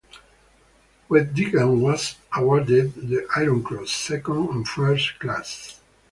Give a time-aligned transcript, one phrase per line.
[1.09, 5.79] Weddigen was awarded the Iron Cross, second and first class.